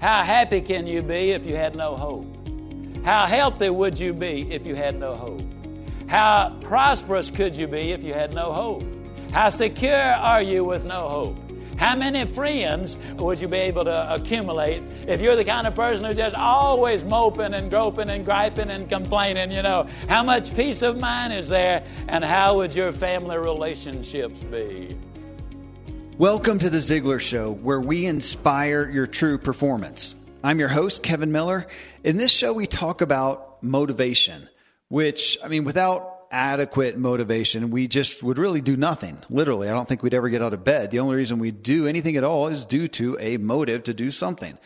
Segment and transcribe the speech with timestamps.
[0.00, 2.26] How happy can you be if you had no hope?
[3.04, 5.42] How healthy would you be if you had no hope?
[6.06, 8.84] How prosperous could you be if you had no hope?
[9.32, 11.36] How secure are you with no hope?
[11.78, 16.04] How many friends would you be able to accumulate if you're the kind of person
[16.04, 19.50] who's just always moping and groping and griping and complaining?
[19.50, 24.42] You know, how much peace of mind is there, and how would your family relationships
[24.42, 24.96] be?
[26.18, 30.16] Welcome to the Ziglar Show, where we inspire your true performance.
[30.42, 31.68] I'm your host, Kevin Miller.
[32.02, 34.48] In this show, we talk about motivation,
[34.88, 39.16] which, I mean, without adequate motivation, we just would really do nothing.
[39.30, 40.90] Literally, I don't think we'd ever get out of bed.
[40.90, 44.10] The only reason we do anything at all is due to a motive to do
[44.10, 44.58] something.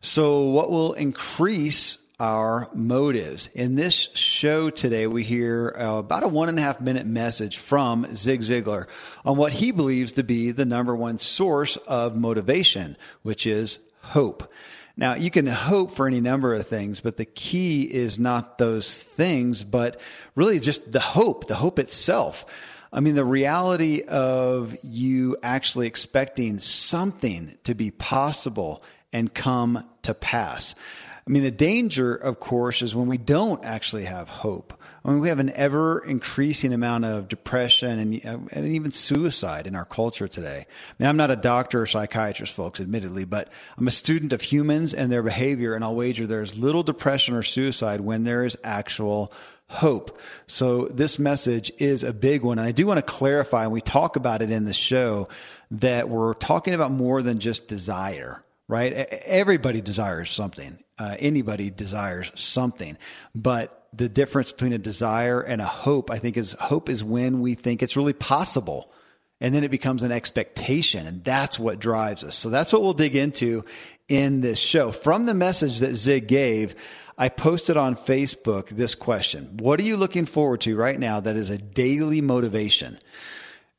[0.00, 3.48] So, what will increase our motives.
[3.54, 7.56] In this show today, we hear uh, about a one and a half minute message
[7.56, 8.88] from Zig Ziglar
[9.24, 14.52] on what he believes to be the number one source of motivation, which is hope.
[14.96, 19.02] Now, you can hope for any number of things, but the key is not those
[19.02, 19.98] things, but
[20.34, 22.44] really just the hope, the hope itself.
[22.92, 30.12] I mean, the reality of you actually expecting something to be possible and come to
[30.12, 30.74] pass.
[31.30, 34.74] I mean, the danger, of course, is when we don't actually have hope.
[35.04, 39.76] I mean, we have an ever increasing amount of depression and, and even suicide in
[39.76, 40.66] our culture today.
[40.66, 44.40] I mean, I'm not a doctor or psychiatrist, folks, admittedly, but I'm a student of
[44.40, 48.58] humans and their behavior, and I'll wager there's little depression or suicide when there is
[48.64, 49.32] actual
[49.68, 50.18] hope.
[50.48, 52.58] So this message is a big one.
[52.58, 55.28] And I do want to clarify, and we talk about it in the show,
[55.70, 58.92] that we're talking about more than just desire right?
[58.92, 60.78] Everybody desires something.
[61.00, 62.98] Uh, anybody desires something,
[63.34, 67.40] but the difference between a desire and a hope, I think, is hope is when
[67.40, 68.92] we think it's really possible.
[69.40, 72.36] And then it becomes an expectation, and that's what drives us.
[72.36, 73.64] So that's what we'll dig into
[74.06, 74.92] in this show.
[74.92, 76.74] From the message that Zig gave,
[77.16, 81.36] I posted on Facebook this question What are you looking forward to right now that
[81.36, 82.98] is a daily motivation?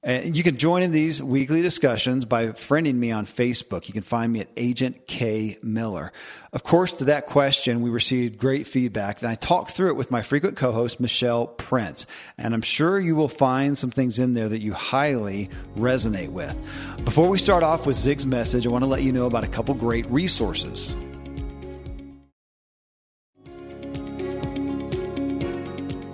[0.04, 3.88] And you can join in these weekly discussions by friending me on Facebook.
[3.88, 6.12] You can find me at Agent K Miller.
[6.54, 10.10] Of course, to that question, we received great feedback, and I talked through it with
[10.10, 12.08] my frequent co-host, Michelle Prince.
[12.40, 16.60] And I'm sure you will find some things in there that you highly resonate with.
[17.06, 19.50] Before we start off with Zig's message, I want to let you know about a
[19.50, 20.96] couple great resources.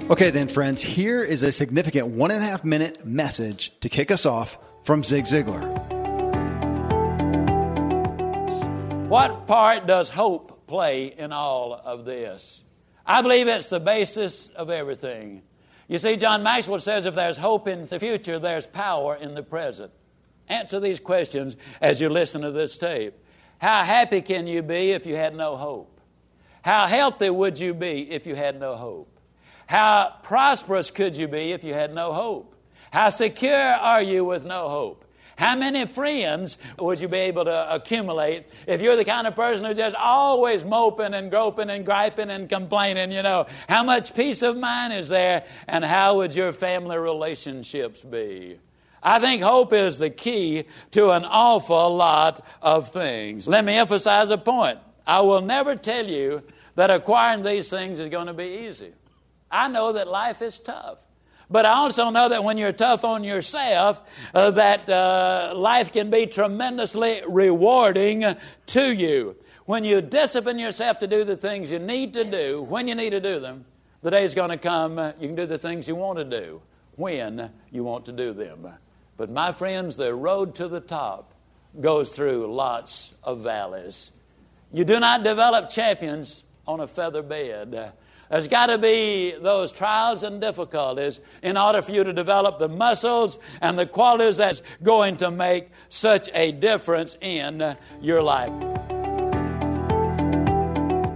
[0.10, 4.10] Okay, then, friends, here is a significant one and a half minute message to kick
[4.10, 5.62] us off from Zig Ziglar.
[9.10, 12.62] What part does hope play in all of this?
[13.06, 15.42] I believe it's the basis of everything.
[15.90, 19.44] You see, John Maxwell says if there's hope in the future, there's power in the
[19.44, 19.92] present.
[20.48, 23.14] Answer these questions as you listen to this tape.
[23.58, 26.00] How happy can you be if you had no hope?
[26.62, 29.17] How healthy would you be if you had no hope?
[29.68, 32.56] How prosperous could you be if you had no hope?
[32.92, 35.04] How secure are you with no hope?
[35.38, 39.66] How many friends would you be able to accumulate if you're the kind of person
[39.66, 43.12] who's just always moping and groping and griping and complaining?
[43.12, 48.02] You know, how much peace of mind is there, and how would your family relationships
[48.02, 48.58] be?
[49.04, 53.48] I think hope is the key to an awful lot of things.
[53.48, 54.80] Let me emphasize a point.
[55.06, 56.42] I will never tell you
[56.76, 58.92] that acquiring these things is going to be easy.
[59.52, 61.00] I know that life is tough.
[61.50, 64.02] But I also know that when you're tough on yourself,
[64.34, 68.26] uh, that uh, life can be tremendously rewarding
[68.68, 69.38] to you.
[69.66, 73.12] When you discipline yourself to do the things you need to do, when you need
[73.12, 73.66] to do them,
[74.02, 76.26] the day is going to come uh, you can do the things you want to
[76.26, 76.62] do
[76.96, 78.68] when you want to do them.
[79.16, 81.34] But my friends, the road to the top
[81.80, 84.12] goes through lots of valleys.
[84.74, 87.94] You do not develop champions on a feather bed.
[88.30, 92.70] There's got to be those trials and difficulties in order for you to develop the
[92.70, 98.52] muscles and the qualities that's going to make such a difference in your life.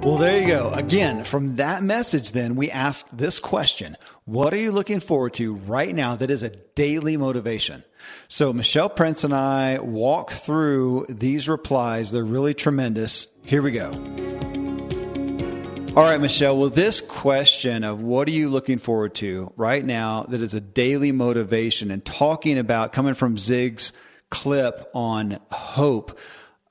[0.03, 0.71] Well, there you go.
[0.71, 3.95] Again, from that message, then, we asked this question
[4.25, 7.83] What are you looking forward to right now that is a daily motivation?
[8.27, 12.11] So, Michelle Prince and I walk through these replies.
[12.11, 13.27] They're really tremendous.
[13.43, 13.91] Here we go.
[15.93, 16.57] All right, Michelle.
[16.57, 20.61] Well, this question of what are you looking forward to right now that is a
[20.61, 23.91] daily motivation and talking about coming from Zig's
[24.29, 26.17] clip on hope,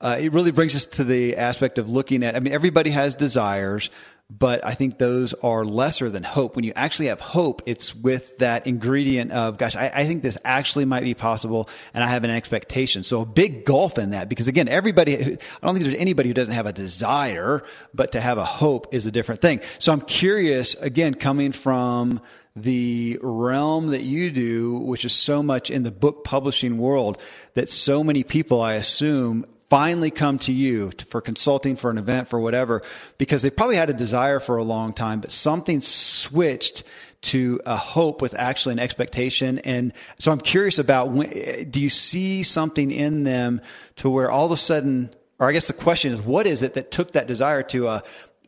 [0.01, 3.13] uh, it really brings us to the aspect of looking at, I mean, everybody has
[3.13, 3.91] desires,
[4.37, 6.55] but I think those are lesser than hope.
[6.55, 10.37] When you actually have hope, it's with that ingredient of, gosh, I, I, think this
[10.45, 13.03] actually might be possible and I have an expectation.
[13.03, 16.33] So a big gulf in that because again, everybody, I don't think there's anybody who
[16.33, 17.61] doesn't have a desire,
[17.93, 19.59] but to have a hope is a different thing.
[19.79, 22.21] So I'm curious, again, coming from
[22.55, 27.17] the realm that you do, which is so much in the book publishing world
[27.55, 32.27] that so many people, I assume, finally come to you for consulting for an event
[32.27, 32.81] for whatever
[33.17, 36.83] because they probably had a desire for a long time but something switched
[37.21, 39.59] to a hope with actually an expectation.
[39.59, 43.61] And so i'm curious about when, do you see something in them
[43.95, 45.09] to where all of a sudden
[45.39, 48.03] or i guess the question is what is it that took that desire to a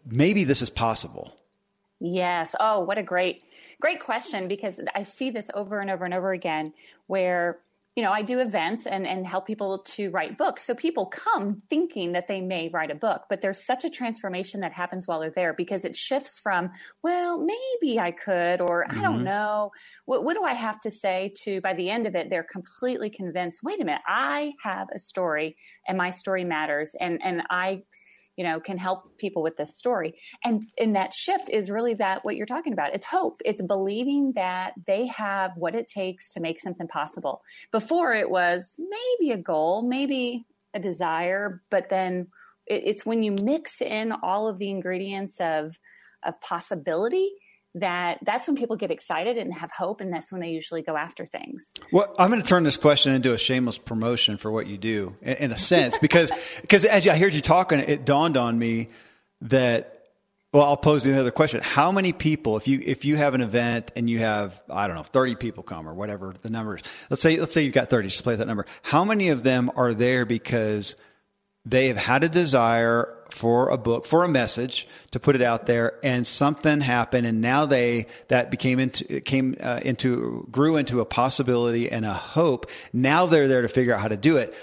[0.05, 1.33] maybe this is possible?
[2.01, 2.53] Yes.
[2.59, 3.43] Oh what a great
[3.79, 6.73] great question because i see this over and over and over again
[7.07, 7.59] where
[7.95, 10.63] you know, I do events and, and help people to write books.
[10.63, 14.61] So people come thinking that they may write a book, but there's such a transformation
[14.61, 16.71] that happens while they're there because it shifts from,
[17.03, 18.97] well, maybe I could, or mm-hmm.
[18.97, 19.25] I don't mm-hmm.
[19.25, 19.71] know.
[20.05, 23.11] What, what do I have to say to, by the end of it, they're completely
[23.11, 25.55] convinced, wait a minute, I have a story
[25.87, 26.95] and my story matters.
[26.99, 27.83] And, and I,
[28.35, 30.15] you know can help people with this story.
[30.43, 32.93] And in that shift is really that what you're talking about.
[32.93, 33.41] It's hope.
[33.45, 37.41] It's believing that they have what it takes to make something possible.
[37.71, 42.27] Before it was maybe a goal maybe a desire but then
[42.65, 45.79] it, it's when you mix in all of the ingredients of
[46.23, 47.31] of possibility
[47.75, 50.95] that that's when people get excited and have hope and that's when they usually go
[50.95, 51.71] after things.
[51.91, 55.15] Well i'm going to turn this question into a shameless promotion for what you do
[55.21, 56.31] in, in a sense because
[56.61, 58.89] because as i heard you talking it dawned on me
[59.41, 60.05] that
[60.51, 61.61] well i'll pose another question.
[61.63, 64.95] How many people if you if you have an event and you have i don't
[64.95, 67.89] know 30 people come or whatever the number is let's say let's say you've got
[67.89, 68.65] 30 just play that number.
[68.83, 70.95] How many of them are there because
[71.65, 75.65] they have had a desire for a book, for a message to put it out
[75.65, 80.99] there, and something happened, and now they that became into came uh, into grew into
[80.99, 82.69] a possibility and a hope.
[82.91, 84.55] Now they're there to figure out how to do it.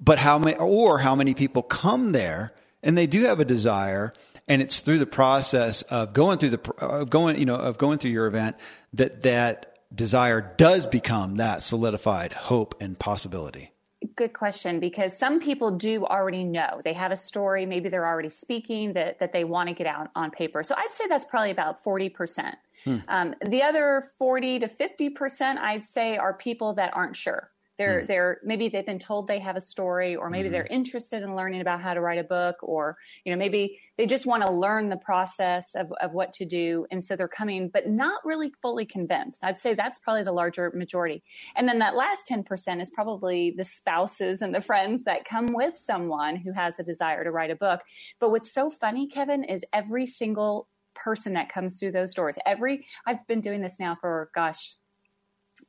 [0.00, 2.50] But how many or how many people come there
[2.82, 4.12] and they do have a desire,
[4.48, 7.98] and it's through the process of going through the of going you know of going
[7.98, 8.56] through your event
[8.94, 13.71] that that desire does become that solidified hope and possibility
[14.16, 16.80] good question because some people do already know.
[16.84, 20.10] They have a story maybe they're already speaking that, that they want to get out
[20.14, 20.62] on paper.
[20.62, 22.54] So i'd say that's probably about 40%
[22.84, 22.98] hmm.
[23.08, 27.51] um, the other 40 to 50% i'd say are people that aren't sure
[27.82, 28.06] they're mm.
[28.06, 30.52] they're maybe they've been told they have a story, or maybe mm.
[30.52, 34.06] they're interested in learning about how to write a book, or you know maybe they
[34.06, 37.68] just want to learn the process of, of what to do, and so they're coming,
[37.68, 39.42] but not really fully convinced.
[39.42, 41.22] I'd say that's probably the larger majority,
[41.56, 45.52] and then that last ten percent is probably the spouses and the friends that come
[45.52, 47.80] with someone who has a desire to write a book.
[48.20, 52.36] But what's so funny, Kevin, is every single person that comes through those doors.
[52.46, 54.76] Every I've been doing this now for gosh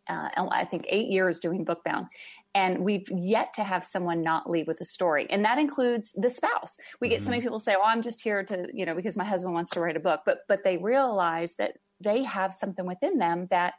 [0.10, 2.08] uh, I think eight years doing Bookbound,
[2.54, 6.30] and we've yet to have someone not leave with a story, and that includes the
[6.30, 6.78] spouse.
[7.00, 7.26] We get mm-hmm.
[7.26, 9.72] so many people say, "Oh, I'm just here to, you know, because my husband wants
[9.72, 13.74] to write a book," but but they realize that they have something within them that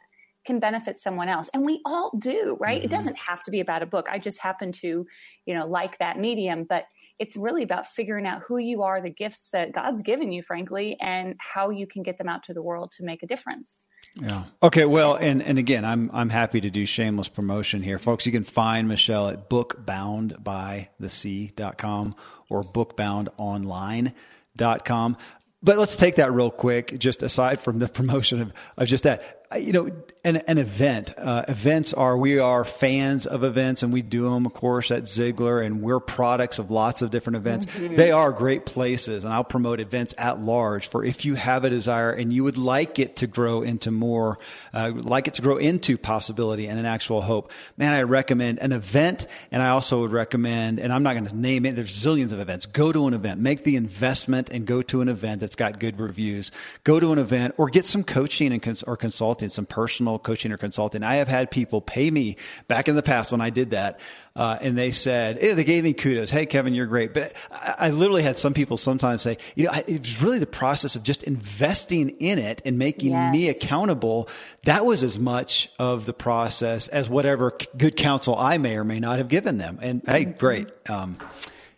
[0.45, 1.49] can benefit someone else.
[1.53, 2.77] And we all do right?
[2.77, 2.85] Mm-hmm.
[2.85, 4.07] it doesn't have to be about a book.
[4.11, 5.05] I just happen to
[5.45, 6.63] you know like that medium.
[6.63, 6.85] But
[7.19, 10.97] it's really about figuring out who you are the gifts that god's given you frankly
[10.99, 13.83] and how you can get them out to the world to make a difference
[14.15, 14.45] yeah.
[14.63, 17.99] Okay well and and again i'm i'm happy to do shameless promotion here.
[17.99, 22.15] Folks you can find michelle at bookboundbythesea.com
[22.49, 25.17] or bookboundonline.com
[25.65, 29.44] but let's take that real quick, just aside from the promotion of, of just that
[29.57, 29.91] you know,
[30.25, 31.13] an, an event.
[31.17, 35.03] Uh, events are, we are fans of events and we do them, of course, at
[35.03, 37.67] Ziglar and we're products of lots of different events.
[37.67, 37.95] Mm-hmm.
[37.95, 41.69] They are great places and I'll promote events at large for if you have a
[41.69, 44.37] desire and you would like it to grow into more,
[44.73, 47.51] uh, like it to grow into possibility and an actual hope.
[47.77, 51.35] Man, I recommend an event and I also would recommend, and I'm not going to
[51.37, 52.65] name it, there's zillions of events.
[52.65, 55.99] Go to an event, make the investment and go to an event that's got good
[55.99, 56.51] reviews.
[56.83, 60.19] Go to an event or get some coaching and cons- or consulting consulting, some personal
[60.19, 61.03] coaching or consulting.
[61.03, 62.37] I have had people pay me
[62.67, 63.99] back in the past when I did that,
[64.35, 66.29] uh, and they said, hey, they gave me kudos.
[66.29, 67.13] Hey, Kevin, you're great.
[67.13, 70.39] But I, I literally had some people sometimes say, you know, I, it was really
[70.39, 73.31] the process of just investing in it and making yes.
[73.31, 74.29] me accountable.
[74.65, 78.99] That was as much of the process as whatever good counsel I may or may
[78.99, 79.79] not have given them.
[79.81, 80.37] And hey, mm-hmm.
[80.37, 80.67] great.
[80.89, 81.17] Um,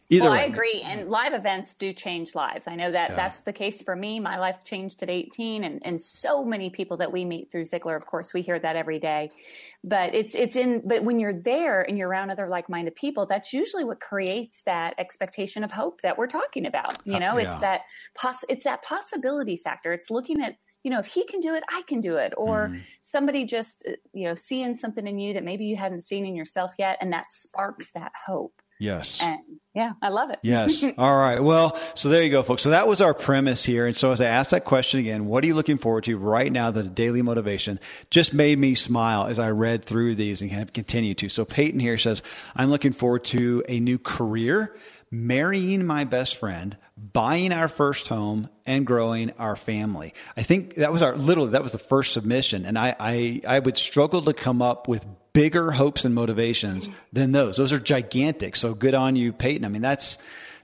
[0.09, 0.39] Either well, way.
[0.39, 0.81] I agree.
[0.85, 2.65] And live events do change lives.
[2.67, 3.15] I know that yeah.
[3.15, 4.21] that's the case for me.
[4.21, 7.97] My life changed at 18 and, and so many people that we meet through Ziglar,
[7.97, 9.29] of course, we hear that every day.
[9.83, 13.51] But it's it's in but when you're there and you're around other like-minded people, that's
[13.51, 17.05] usually what creates that expectation of hope that we're talking about.
[17.05, 17.47] You know, uh, yeah.
[17.47, 17.81] it's that
[18.15, 19.91] poss- it's that possibility factor.
[19.91, 22.33] It's looking at you know, if he can do it, I can do it.
[22.37, 22.79] Or mm.
[23.01, 26.33] somebody just, uh, you know, seeing something in you that maybe you hadn't seen in
[26.33, 28.61] yourself yet, and that sparks that hope.
[28.79, 29.19] Yes.
[29.21, 29.39] And
[29.77, 30.39] yeah, I love it.
[30.41, 30.83] yes.
[30.97, 31.39] All right.
[31.39, 32.63] Well, so there you go, folks.
[32.63, 33.85] So that was our premise here.
[33.85, 36.51] And so as I asked that question again, what are you looking forward to right
[36.51, 36.71] now?
[36.71, 37.79] The daily motivation
[38.09, 41.29] just made me smile as I read through these and kind of continue to.
[41.29, 42.23] So Peyton here says,
[42.55, 44.75] I'm looking forward to a new career,
[45.11, 50.15] marrying my best friend, buying our first home and growing our family.
[50.35, 52.65] I think that was our literally that was the first submission.
[52.65, 55.05] And I I, I would struggle to come up with
[55.37, 57.57] bigger hopes and motivations than those.
[57.57, 58.55] Those are gigantic.
[58.55, 59.65] So good on you, Peyton.
[59.65, 60.17] I mean, that's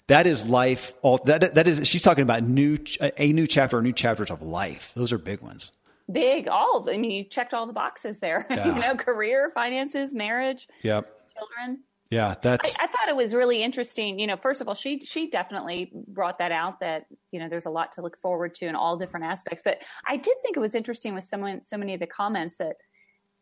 [0.08, 0.94] that is life.
[1.04, 1.88] All that that is.
[1.88, 2.80] She's talking about new
[3.18, 4.92] a new chapter or new chapters of life.
[4.96, 5.72] Those are big ones.
[6.12, 6.90] Big, all of.
[6.90, 8.48] I mean, you checked all the boxes there.
[8.54, 8.76] Yeah.
[8.76, 11.06] you know, career, finances, marriage, yep,
[11.38, 11.84] children.
[12.10, 12.78] Yeah, that's.
[12.80, 14.20] I, I, thought it was really interesting.
[14.20, 17.66] You know, first of all, she she definitely brought that out that you know there's
[17.68, 19.62] a lot to look forward to in all different aspects.
[19.64, 22.76] But I did think it was interesting with someone so many of the comments that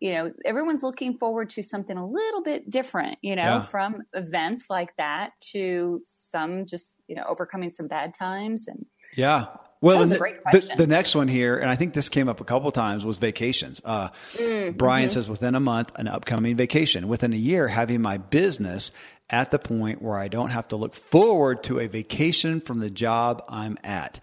[0.01, 3.61] you know, everyone's looking forward to something a little bit different, you know, yeah.
[3.61, 9.45] from events like that to some just, you know, overcoming some bad times and Yeah.
[9.79, 10.15] Well, the,
[10.51, 13.17] the, the, next one here, and I think this came up a couple times, was
[13.17, 13.81] vacations.
[13.83, 15.13] Uh, mm, Brian mm-hmm.
[15.13, 17.07] says, within a month, an upcoming vacation.
[17.07, 18.91] Within a year, having my business
[19.27, 22.91] at the point where I don't have to look forward to a vacation from the
[22.91, 24.19] job I'm at.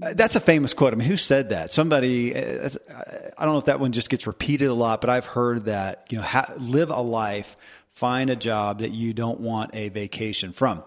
[0.00, 0.92] Uh, that's a famous quote.
[0.92, 1.72] I mean, who said that?
[1.72, 2.34] Somebody.
[2.34, 2.70] Uh,
[3.36, 6.06] I don't know if that one just gets repeated a lot, but I've heard that.
[6.10, 7.56] You know, ha- live a life,
[7.94, 10.82] find a job that you don't want a vacation from.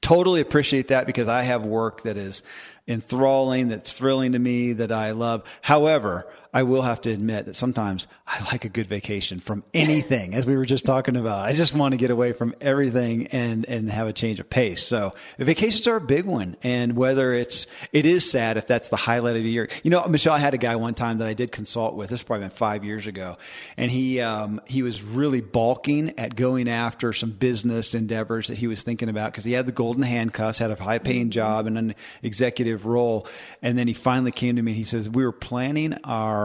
[0.00, 2.42] Totally appreciate that because I have work that is
[2.86, 5.44] enthralling, that's thrilling to me, that I love.
[5.62, 10.34] However, I will have to admit that sometimes I like a good vacation from anything,
[10.34, 11.40] as we were just talking about.
[11.40, 14.86] I just want to get away from everything and, and have a change of pace.
[14.86, 16.56] So vacations are a big one.
[16.62, 19.68] And whether it's, it is sad if that's the highlight of the year.
[19.82, 22.10] You know, Michelle, I had a guy one time that I did consult with.
[22.10, 23.36] This probably been five years ago.
[23.76, 28.68] And he, um, he was really balking at going after some business endeavors that he
[28.68, 31.76] was thinking about because he had the golden handcuffs, had a high paying job and
[31.76, 33.26] an executive role.
[33.60, 36.43] And then he finally came to me and he says, we were planning our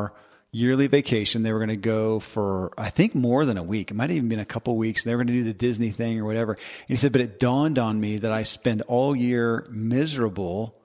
[0.52, 1.44] yearly vacation.
[1.44, 3.92] They were going to go for, I think, more than a week.
[3.92, 5.04] It might have even been a couple weeks.
[5.04, 6.54] They were going to do the Disney thing or whatever.
[6.54, 10.76] And he said, but it dawned on me that I spend all year miserable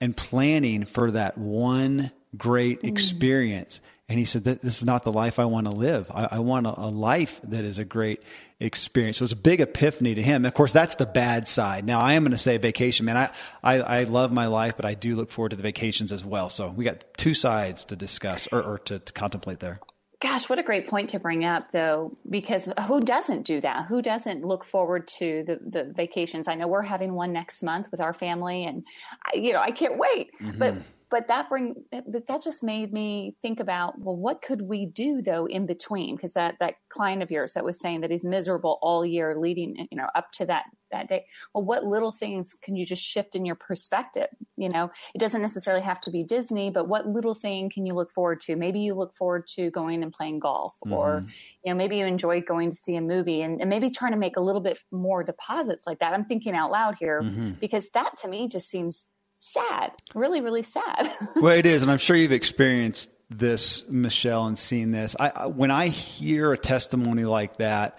[0.00, 2.88] and planning for that one great mm.
[2.88, 3.80] experience.
[4.08, 6.10] And he said, This is not the life I want to live.
[6.12, 8.24] I, I want a, a, life that is a great
[8.60, 9.18] experience.
[9.18, 10.44] So it was a big epiphany to him.
[10.44, 11.84] Of course, that's the bad side.
[11.84, 13.16] Now, I am going to say vacation, man.
[13.16, 13.30] I,
[13.62, 16.48] I, I, love my life, but I do look forward to the vacations as well.
[16.48, 19.78] So we got two sides to discuss or, or to, to contemplate there.
[20.20, 23.84] Gosh, what a great point to bring up, though, because who doesn't do that?
[23.86, 26.48] Who doesn't look forward to the, the vacations?
[26.48, 28.82] I know we're having one next month with our family, and
[29.26, 30.30] I, you know I can't wait.
[30.40, 30.58] Mm-hmm.
[30.58, 30.74] But
[31.10, 35.22] but that bring but that just made me think about well what could we do
[35.22, 36.16] though in between?
[36.16, 39.86] Because that that client of yours that was saying that he's miserable all year leading
[39.90, 41.24] you know up to that that day.
[41.54, 44.28] Well what little things can you just shift in your perspective?
[44.56, 47.94] You know it doesn't necessarily have to be disney but what little thing can you
[47.94, 48.56] look forward to?
[48.56, 50.92] Maybe you look forward to going and playing golf mm-hmm.
[50.92, 51.26] or
[51.64, 54.18] you know maybe you enjoy going to see a movie and, and, maybe trying to
[54.18, 56.12] make a little bit more deposits like that.
[56.12, 57.52] I'm thinking out loud here mm-hmm.
[57.60, 59.04] because that to me just seems
[59.46, 61.12] sad, really, really sad.
[61.36, 65.16] well, it is, and I'm sure you've experienced this, Michelle, and seen this.
[65.18, 67.98] I, when I hear a testimony like that,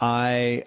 [0.00, 0.64] I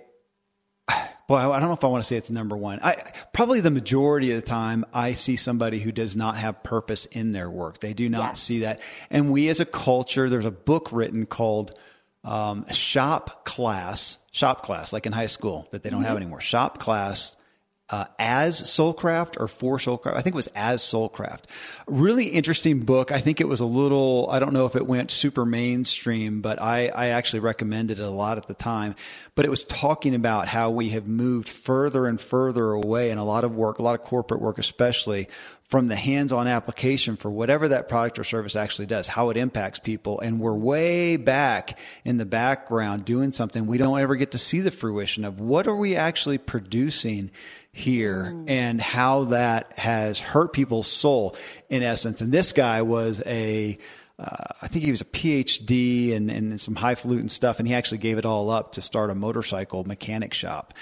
[1.30, 2.80] well, I don't know if I want to say it's number one.
[2.82, 7.06] I probably the majority of the time I see somebody who does not have purpose
[7.06, 7.80] in their work.
[7.80, 8.42] They do not yes.
[8.42, 8.80] see that.
[9.10, 11.78] And we as a culture, there's a book written called
[12.24, 16.08] um, Shop Class, Shop Class, like in high school that they don't mm-hmm.
[16.08, 16.42] have anymore.
[16.42, 17.36] Shop Class
[17.90, 20.16] uh, as Soulcraft or for Soulcraft.
[20.16, 21.42] I think it was as Soulcraft.
[21.88, 23.12] Really interesting book.
[23.12, 26.62] I think it was a little, I don't know if it went super mainstream, but
[26.62, 28.96] I, I actually recommended it a lot at the time.
[29.34, 33.26] But it was talking about how we have moved further and further away in a
[33.26, 35.28] lot of work, a lot of corporate work especially,
[35.70, 39.78] from the hands-on application for whatever that product or service actually does, how it impacts
[39.78, 40.20] people.
[40.20, 44.62] And we're way back in the background doing something we don't ever get to see
[44.62, 45.40] the fruition of.
[45.40, 47.30] What are we actually producing
[47.72, 48.50] here mm.
[48.50, 51.36] and how that has hurt people's soul
[51.70, 52.22] in essence.
[52.22, 53.78] And this guy was a,
[54.18, 58.00] uh, I think he was a PhD and, and some highfalutin stuff, and he actually
[58.00, 60.74] gave it all up to start a motorcycle mechanic shop.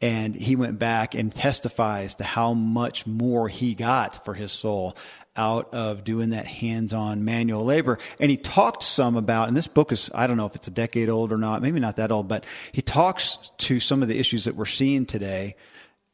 [0.00, 4.96] And he went back and testifies to how much more he got for his soul
[5.36, 7.98] out of doing that hands-on manual labor.
[8.18, 10.72] And he talked some about, and this book is, I don't know if it's a
[10.72, 14.18] decade old or not, maybe not that old, but he talks to some of the
[14.18, 15.54] issues that we're seeing today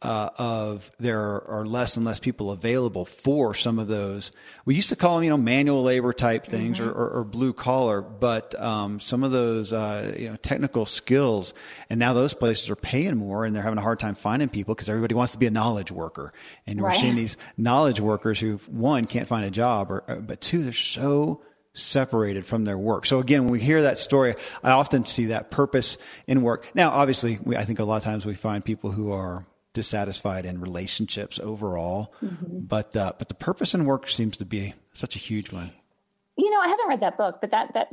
[0.00, 4.30] uh, of there are less and less people available for some of those.
[4.64, 6.88] We used to call them, you know, manual labor type things mm-hmm.
[6.88, 11.52] or, or, or, blue collar, but um, some of those, uh, you know, technical skills.
[11.90, 14.74] And now those places are paying more, and they're having a hard time finding people
[14.74, 16.32] because everybody wants to be a knowledge worker.
[16.64, 16.94] And right.
[16.94, 20.62] we're seeing these knowledge workers who, one, can't find a job, or, uh, but two,
[20.62, 23.04] they're so separated from their work.
[23.04, 26.68] So again, when we hear that story, I often see that purpose in work.
[26.74, 30.44] Now, obviously, we, I think a lot of times we find people who are dissatisfied
[30.44, 32.14] in relationships overall.
[32.22, 32.60] Mm-hmm.
[32.60, 35.72] But uh, but the purpose in work seems to be such a huge one.
[36.36, 37.92] You know, I haven't read that book, but that that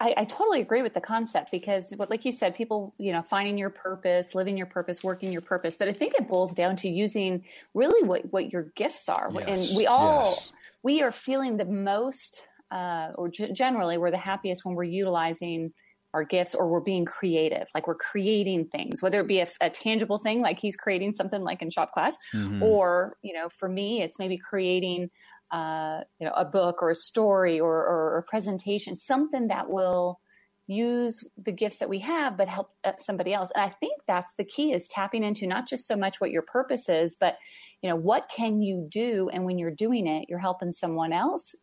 [0.00, 3.22] I, I, totally agree with the concept because what, like you said, people, you know,
[3.22, 5.76] finding your purpose, living your purpose, working your purpose.
[5.76, 9.28] But I think it boils down to using really what, what your gifts are.
[9.32, 9.70] Yes.
[9.70, 10.50] And we all, yes.
[10.84, 15.72] we are feeling the most, uh, or g- generally we're the happiest when we're utilizing
[16.14, 19.70] our gifts or we're being creative like we're creating things whether it be a, a
[19.70, 22.62] tangible thing like he's creating something like in shop class mm-hmm.
[22.62, 25.10] or you know for me it's maybe creating
[25.50, 30.20] uh, you know a book or a story or, or a presentation something that will
[30.66, 34.34] use the gifts that we have but help uh, somebody else and i think that's
[34.34, 37.38] the key is tapping into not just so much what your purpose is but
[37.80, 41.54] you know what can you do and when you're doing it you're helping someone else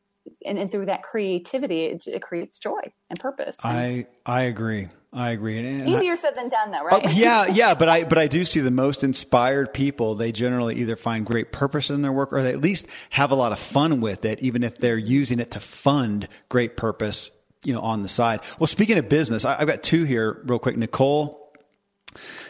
[0.46, 2.80] and, and through that creativity, it, it, creates joy
[3.10, 3.58] and purpose.
[3.64, 4.90] I I agree.
[5.14, 5.60] I agree.
[5.60, 7.06] And Easier I, said than done, though, oh, right?
[7.06, 7.74] Oh, yeah, yeah.
[7.74, 10.16] But I but I do see the most inspired people.
[10.16, 13.36] They generally either find great purpose in their work, or they at least have a
[13.36, 17.32] lot of fun with it, even if they're using it to fund great purpose.
[17.64, 18.42] You know, on the side.
[18.60, 20.78] Well, speaking of business, I, I've got two here, real quick.
[20.78, 21.52] Nicole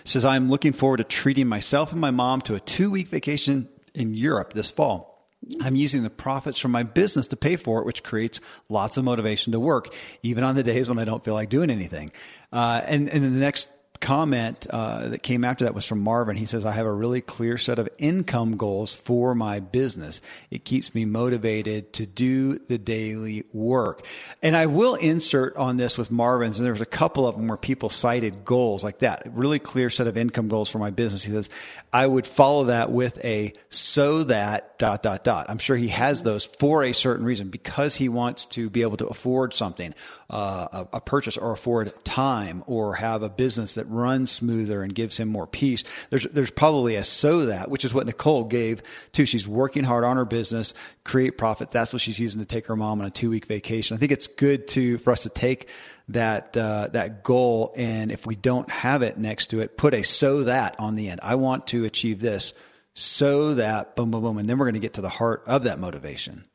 [0.03, 3.69] says, "I'm looking forward to treating myself and my mom to a two week vacation
[3.93, 5.14] in Europe this fall."
[5.61, 9.03] I'm using the profits from my business to pay for it, which creates lots of
[9.03, 12.11] motivation to work, even on the days when I don't feel like doing anything.
[12.51, 13.69] Uh, and, and the next
[14.05, 16.37] comment uh, that came after that was from Marvin.
[16.37, 20.21] He says, I have a really clear set of income goals for my business.
[20.51, 24.05] It keeps me motivated to do the daily work.
[24.43, 27.57] And I will insert on this with Marvin's, and there's a couple of them where
[27.57, 29.23] people cited goals like that.
[29.33, 31.23] Really clear set of income goals for my business.
[31.23, 31.49] He says,
[31.91, 35.47] I would follow that with a so that dot, dot, dot.
[35.49, 38.97] I'm sure he has those for a certain reason because he wants to be able
[38.97, 39.95] to afford something,
[40.29, 44.93] uh, a, a purchase or afford time or have a business that runs smoother and
[44.93, 45.83] gives him more peace.
[46.09, 48.81] There's there's probably a so that, which is what Nicole gave
[49.11, 49.25] too.
[49.25, 51.71] She's working hard on her business, create profit.
[51.71, 53.95] That's what she's using to take her mom on a two week vacation.
[53.95, 55.69] I think it's good to for us to take
[56.09, 60.03] that uh, that goal and if we don't have it next to it, put a
[60.03, 61.19] so that on the end.
[61.23, 62.53] I want to achieve this
[62.93, 65.63] so that boom boom boom, and then we're going to get to the heart of
[65.63, 66.45] that motivation.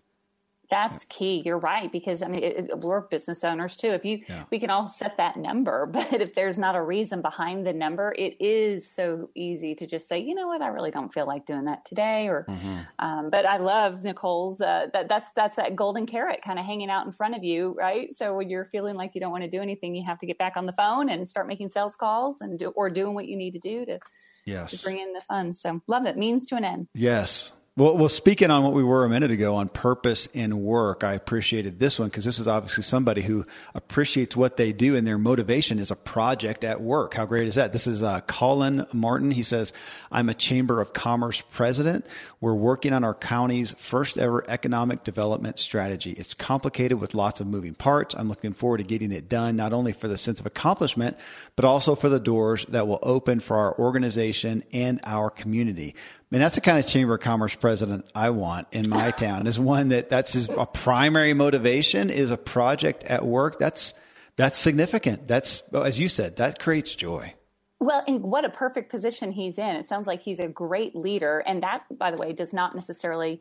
[0.71, 1.43] That's key.
[1.45, 3.89] You're right because I mean it, we're business owners too.
[3.89, 4.45] If you yeah.
[4.51, 8.15] we can all set that number, but if there's not a reason behind the number,
[8.17, 11.47] it is so easy to just say, you know what, I really don't feel like
[11.47, 12.29] doing that today.
[12.29, 12.79] Or, mm-hmm.
[12.99, 16.91] um, but I love Nicole's uh, that that's that's that golden carrot kind of hanging
[16.91, 18.15] out in front of you, right?
[18.15, 20.39] So when you're feeling like you don't want to do anything, you have to get
[20.39, 23.37] back on the phone and start making sales calls and do, or doing what you
[23.37, 23.99] need to do to
[24.45, 24.71] yes.
[24.71, 25.61] to bring in the funds.
[25.61, 26.17] So love it.
[26.17, 26.89] Means to an end.
[26.95, 27.53] Yes.
[27.77, 31.15] Well, well, speaking on what we were a minute ago on purpose in work, I
[31.15, 35.19] appreciated this one because this is obviously somebody who appreciates what they do and their
[35.19, 37.15] motivation is a project at work.
[37.15, 37.73] How great is that?
[37.73, 39.31] This is uh, Colin Martin.
[39.31, 39.73] He says,
[40.11, 42.07] I'm a Chamber of Commerce president.
[42.41, 46.11] We're working on our county's first ever economic development strategy.
[46.11, 48.17] It's complicated with lots of moving parts.
[48.17, 51.17] I'm looking forward to getting it done, not only for the sense of accomplishment,
[51.55, 55.95] but also for the doors that will open for our organization and our community.
[56.31, 59.49] I mean, that's the kind of chamber of commerce president I want in my town.
[59.49, 63.59] Is one that that's his a primary motivation is a project at work.
[63.59, 63.95] That's
[64.37, 65.27] that's significant.
[65.27, 67.35] That's as you said, that creates joy.
[67.81, 69.75] Well, and what a perfect position he's in.
[69.77, 73.41] It sounds like he's a great leader, and that, by the way, does not necessarily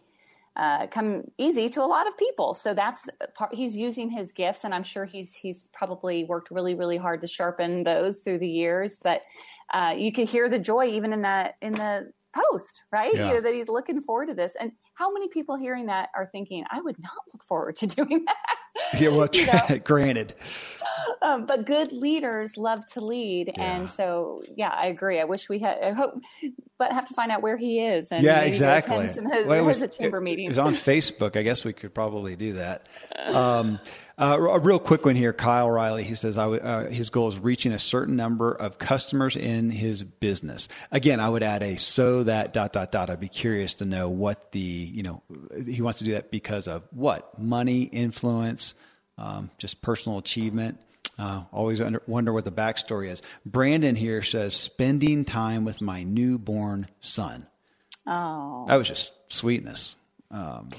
[0.55, 2.53] uh, come easy to a lot of people.
[2.53, 6.73] So that's part, he's using his gifts, and I'm sure he's he's probably worked really
[6.73, 8.97] really hard to sharpen those through the years.
[8.97, 9.21] But
[9.71, 13.13] uh, you can hear the joy even in that in the post, right?
[13.13, 13.27] Yeah.
[13.27, 14.55] You know, that he's looking forward to this.
[14.59, 18.25] And how many people hearing that are thinking, I would not look forward to doing
[18.25, 18.57] that?
[18.97, 19.29] Yeah, well,
[19.83, 20.33] granted.
[21.21, 23.51] Um, but good leaders love to lead.
[23.55, 23.63] Yeah.
[23.63, 25.19] And so, yeah, I agree.
[25.19, 26.21] I wish we had, I hope,
[26.77, 28.11] but have to find out where he is.
[28.11, 29.07] And yeah, exactly.
[29.07, 30.57] His, well, it was, chamber it, meetings.
[30.57, 31.35] It was on Facebook.
[31.35, 32.87] I guess we could probably do that.
[33.29, 33.79] Um,
[34.19, 35.31] Uh, a real quick one here.
[35.31, 39.69] Kyle Riley, he says uh, his goal is reaching a certain number of customers in
[39.69, 40.67] his business.
[40.91, 43.09] Again, I would add a so that dot dot dot.
[43.09, 45.23] I'd be curious to know what the you know
[45.65, 48.68] he wants to do that because of what money, influence,
[49.19, 50.79] um, just personal achievement.
[51.17, 53.21] Uh, always under, wonder what the backstory is.
[53.45, 57.45] Brandon here says spending time with my newborn son.
[58.07, 59.95] Oh, that was just sweetness.
[60.31, 60.69] Um,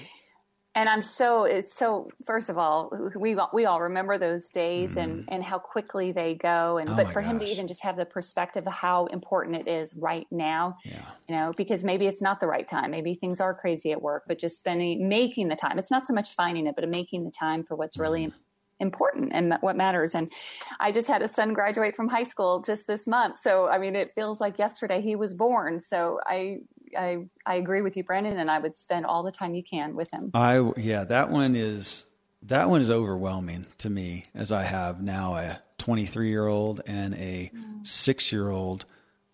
[0.75, 5.03] and I'm so it's so first of all we we all remember those days mm.
[5.03, 7.31] and and how quickly they go and oh but for gosh.
[7.31, 11.03] him to even just have the perspective of how important it is right now yeah.
[11.29, 14.25] you know because maybe it's not the right time maybe things are crazy at work
[14.29, 17.33] but just spending making the time it's not so much finding it but making the
[17.33, 18.03] time for what's mm.
[18.03, 18.33] really
[18.81, 20.15] important and what matters.
[20.15, 20.33] And
[20.81, 23.39] I just had a son graduate from high school just this month.
[23.41, 25.81] So, I mean, it feels like yesterday he was born.
[25.81, 26.61] So I,
[26.96, 29.94] I, I agree with you, Brandon, and I would spend all the time you can
[29.94, 30.31] with him.
[30.35, 32.05] I, yeah, that one is,
[32.42, 37.14] that one is overwhelming to me as I have now a 23 year old and
[37.14, 37.87] a mm.
[37.87, 38.85] six year old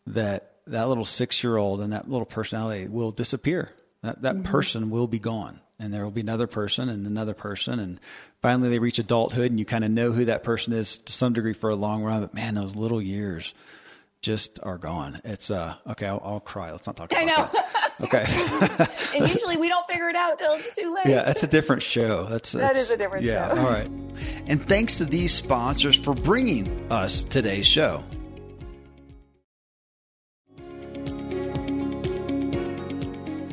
[0.07, 3.71] that that little six year old and that little personality will disappear.
[4.03, 4.45] That, that mm-hmm.
[4.45, 8.01] person will be gone and there will be another person and another person and
[8.41, 11.33] finally they reach adulthood and you kind of know who that person is to some
[11.33, 13.53] degree for a long run but man those little years
[14.23, 15.21] just are gone.
[15.25, 16.73] It's uh okay i'll, I'll cry.
[16.73, 17.31] Let's not talk about it.
[17.31, 17.51] I know.
[17.53, 17.73] that.
[17.99, 18.27] Okay.
[19.19, 21.07] And usually we don't figure it out till it's too late.
[21.07, 22.27] Yeah that's a different show.
[22.27, 23.61] That's that that's, is a different yeah show.
[23.61, 23.91] all right.
[24.47, 28.05] And thanks to these sponsors for bringing us today's show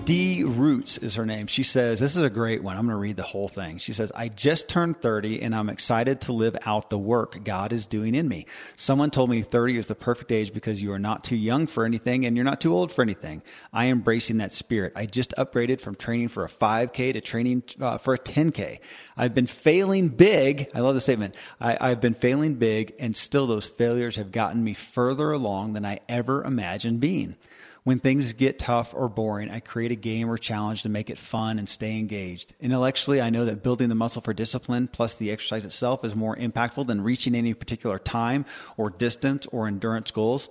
[0.06, 1.48] D Roots is her name.
[1.48, 2.76] She says, This is a great one.
[2.76, 3.78] I'm going to read the whole thing.
[3.78, 7.72] She says, I just turned 30 and I'm excited to live out the work God
[7.72, 8.46] is doing in me.
[8.76, 11.86] Someone told me 30 is the perfect age because you are not too young for
[11.86, 13.44] anything and you're not too old for anything.
[13.72, 14.92] I am embracing that spirit.
[14.96, 18.80] I just upgraded from training for a 5K to training uh, for a 10K.
[19.16, 20.70] I've been failing big.
[20.76, 21.36] I love the statement.
[21.62, 25.86] I, I've been failing big and still those failures have gotten me further along than
[25.86, 27.38] I ever imagined being.
[27.84, 31.18] When things get tough or boring, I create a game or challenge to make it
[31.18, 32.54] fun and stay engaged.
[32.62, 36.36] Intellectually, I know that building the muscle for discipline plus the exercise itself is more
[36.36, 38.46] impactful than reaching any particular time
[38.78, 40.50] or distance or endurance goals.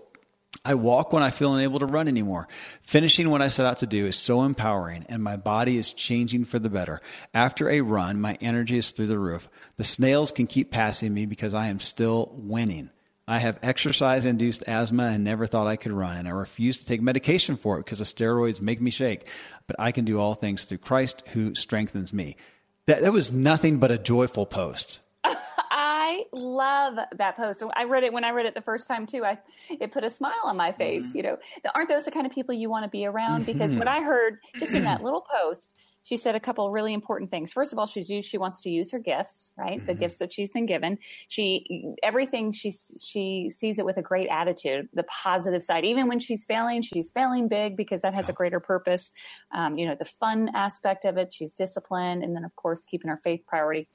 [0.64, 2.46] I walk when I feel unable to run anymore.
[2.82, 6.44] Finishing what I set out to do is so empowering, and my body is changing
[6.44, 7.00] for the better.
[7.32, 9.48] After a run, my energy is through the roof.
[9.76, 12.90] The snails can keep passing me because I am still winning.
[13.32, 16.84] I have exercise induced asthma and never thought I could run, and I refuse to
[16.84, 19.26] take medication for it because the steroids make me shake.
[19.66, 22.36] But I can do all things through Christ who strengthens me.
[22.84, 24.98] That, that was nothing but a joyful post.
[25.24, 27.64] I love that post.
[27.74, 29.24] I read it when I read it the first time too.
[29.24, 29.38] I
[29.70, 31.06] it put a smile on my face.
[31.06, 31.16] Mm-hmm.
[31.16, 31.38] You know,
[31.74, 33.46] aren't those the kind of people you want to be around?
[33.46, 33.78] Because mm-hmm.
[33.78, 37.30] when I heard just in that little post, she said a couple of really important
[37.30, 37.52] things.
[37.52, 39.78] First of all, she she wants to use her gifts, right?
[39.78, 39.86] Mm-hmm.
[39.86, 40.98] The gifts that she's been given.
[41.28, 45.84] She everything she she sees it with a great attitude, the positive side.
[45.84, 49.12] Even when she's failing, she's failing big because that has a greater purpose.
[49.52, 51.32] Um, you know, the fun aspect of it.
[51.32, 53.86] She's disciplined, and then of course keeping her faith priority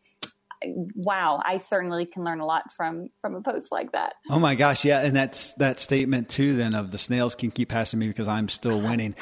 [0.65, 4.13] wow, I certainly can learn a lot from from a post like that.
[4.29, 6.55] Oh my gosh, yeah, and that's that statement too.
[6.55, 9.15] Then of the snails can keep passing me because I'm still winning.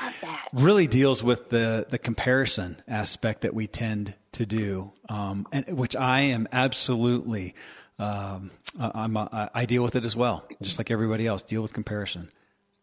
[0.54, 5.96] Really deals with the the comparison aspect that we tend to do, um, and which
[5.96, 7.56] I am absolutely.
[7.98, 11.44] Um, I'm a, I deal with it as well, just like everybody else.
[11.44, 12.30] Deal with comparison.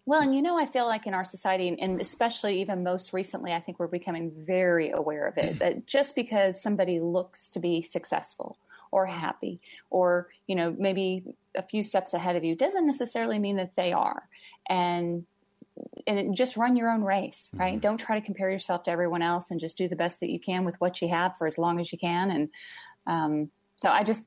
[0.04, 3.52] Well, and you know, I feel like in our society, and especially even most recently,
[3.52, 7.82] I think we're becoming very aware of it that just because somebody looks to be
[7.82, 8.58] successful
[8.90, 9.60] or happy
[9.90, 13.92] or, you know, maybe a few steps ahead of you doesn't necessarily mean that they
[13.92, 14.28] are.
[14.68, 15.24] And
[16.06, 17.72] and just run your own race, right?
[17.72, 17.80] Mm-hmm.
[17.80, 20.38] Don't try to compare yourself to everyone else and just do the best that you
[20.38, 22.30] can with what you have for as long as you can.
[22.30, 22.48] And
[23.06, 24.22] um, so I just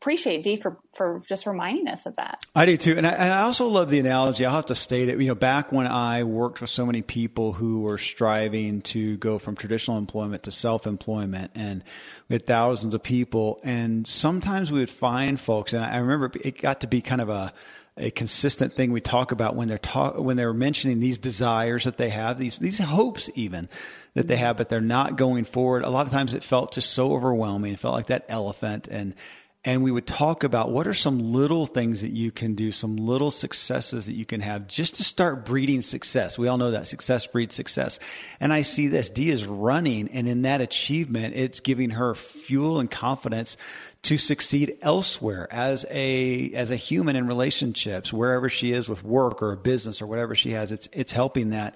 [0.00, 2.42] appreciate Dee for, for just reminding us of that.
[2.54, 2.96] I do too.
[2.96, 4.46] And I, and I, also love the analogy.
[4.46, 5.20] I'll have to state it.
[5.20, 9.38] You know, back when I worked with so many people who were striving to go
[9.38, 11.84] from traditional employment to self employment and
[12.30, 13.60] had thousands of people.
[13.62, 17.28] And sometimes we would find folks, and I remember it got to be kind of
[17.28, 17.52] a,
[17.98, 21.98] a consistent thing we talk about when they're talk, when they're mentioning these desires that
[21.98, 23.68] they have, these, these hopes even
[24.14, 25.84] that they have, but they're not going forward.
[25.84, 27.74] A lot of times it felt just so overwhelming.
[27.74, 29.14] It felt like that elephant and,
[29.62, 32.96] and we would talk about what are some little things that you can do, some
[32.96, 36.38] little successes that you can have just to start breeding success.
[36.38, 37.98] We all know that success breeds success.
[38.40, 39.10] And I see this.
[39.10, 43.58] Dee is running, and in that achievement, it's giving her fuel and confidence
[44.04, 49.42] to succeed elsewhere as a as a human in relationships, wherever she is with work
[49.42, 50.72] or a business or whatever she has.
[50.72, 51.74] It's it's helping that.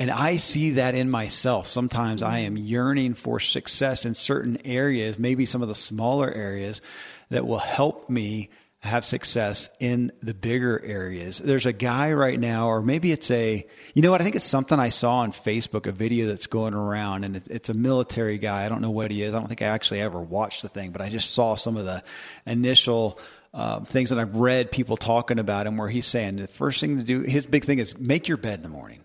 [0.00, 1.66] And I see that in myself.
[1.66, 6.80] Sometimes I am yearning for success in certain areas, maybe some of the smaller areas
[7.28, 11.36] that will help me have success in the bigger areas.
[11.36, 14.22] There's a guy right now, or maybe it's a, you know what?
[14.22, 17.68] I think it's something I saw on Facebook, a video that's going around, and it's
[17.68, 18.64] a military guy.
[18.64, 19.34] I don't know what he is.
[19.34, 21.84] I don't think I actually ever watched the thing, but I just saw some of
[21.84, 22.02] the
[22.46, 23.18] initial
[23.52, 26.96] uh, things that I've read people talking about him where he's saying the first thing
[26.96, 29.04] to do, his big thing is make your bed in the morning.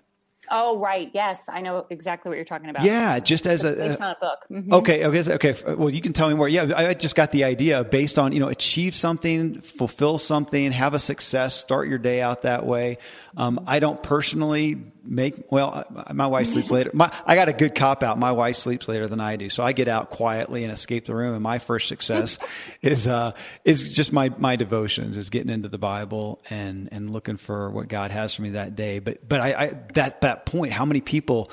[0.50, 1.10] Oh, right.
[1.14, 2.84] Yes, I know exactly what you're talking about.
[2.84, 4.40] Yeah, just as a based on a book.
[4.52, 4.74] Mm-hmm.
[4.74, 5.74] Okay, okay, okay.
[5.76, 6.48] Well, you can tell me more.
[6.48, 10.94] Yeah, I just got the idea based on you know achieve something, fulfill something, have
[10.94, 12.98] a success, start your day out that way.
[13.38, 14.76] Um, I don't personally
[15.06, 16.92] make well my wife sleeps later.
[16.94, 18.18] My, i got a good cop out.
[18.18, 19.50] My wife sleeps later than i do.
[19.50, 21.34] So i get out quietly and escape the room.
[21.34, 22.40] And my first success
[22.82, 27.38] is uh is just my my devotions is getting into the bible and and looking
[27.38, 29.00] for what god has for me that day.
[29.00, 31.52] But but i, I that that point how many people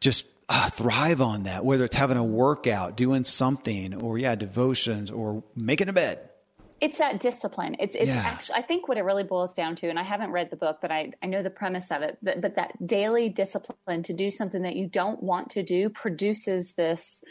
[0.00, 5.10] just uh, thrive on that whether it's having a workout doing something or yeah devotions
[5.10, 6.28] or making a bed
[6.82, 7.76] it's that discipline.
[7.78, 8.16] It's it's yeah.
[8.16, 10.78] actually I think what it really boils down to, and I haven't read the book,
[10.82, 12.18] but I, I know the premise of it.
[12.20, 16.72] But, but that daily discipline to do something that you don't want to do produces
[16.72, 17.22] this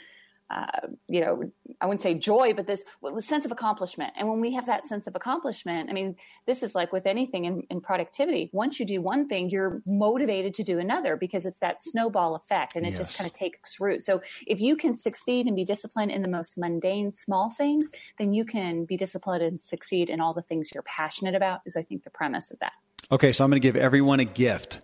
[0.51, 2.83] uh, you know, I wouldn't say joy, but this
[3.19, 4.11] sense of accomplishment.
[4.17, 7.45] And when we have that sense of accomplishment, I mean, this is like with anything
[7.45, 8.49] in, in, productivity.
[8.51, 12.75] Once you do one thing, you're motivated to do another because it's that snowball effect
[12.75, 12.97] and it yes.
[12.97, 14.03] just kind of takes root.
[14.03, 18.33] So if you can succeed and be disciplined in the most mundane, small things, then
[18.33, 21.83] you can be disciplined and succeed in all the things you're passionate about, is I
[21.83, 22.73] think the premise of that.
[23.09, 24.81] Okay, so I'm going to give everyone a gift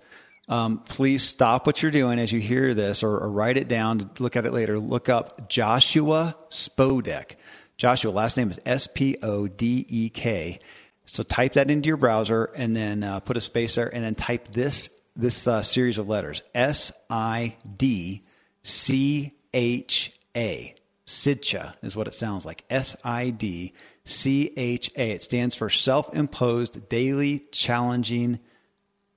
[0.49, 3.99] um, please stop what you're doing as you hear this or, or write it down
[3.99, 4.79] to look at it later.
[4.79, 7.31] Look up Joshua Spodek.
[7.77, 10.59] Joshua, last name is S P O D E K.
[11.05, 14.15] So type that into your browser and then uh, put a space there and then
[14.15, 18.23] type this this uh, series of letters S I D
[18.63, 20.75] C H A.
[21.05, 22.63] Sidcha is what it sounds like.
[22.69, 23.73] S I D
[24.05, 25.11] C H A.
[25.11, 28.39] It stands for self imposed daily challenging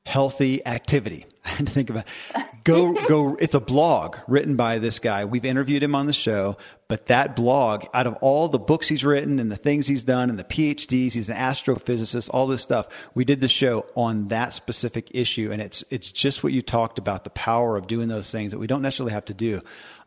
[0.07, 1.27] healthy activity.
[1.45, 2.05] I had to think about
[2.65, 3.37] go go.
[3.37, 5.25] It's a blog written by this guy.
[5.25, 6.59] We've interviewed him on the show,
[6.89, 10.31] but that blog, out of all the books he's written and the things he's done
[10.31, 12.31] and the PhDs, he's an astrophysicist.
[12.33, 12.89] All this stuff.
[13.15, 16.99] We did the show on that specific issue, and it's it's just what you talked
[16.99, 19.61] about the power of doing those things that we don't necessarily have to do.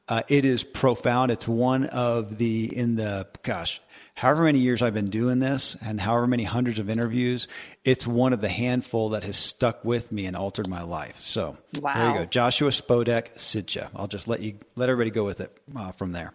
[0.08, 1.32] Uh, it is profound.
[1.32, 3.82] It's one of the in the gosh
[4.13, 7.47] however many years I've been doing this and however many hundreds of interviews,
[7.84, 11.21] it's one of the handful that has stuck with me and altered my life.
[11.21, 11.93] So wow.
[11.93, 12.26] there you go.
[12.26, 13.89] Joshua Spodek Sidcha.
[13.95, 16.34] I'll just let you, let everybody go with it uh, from there.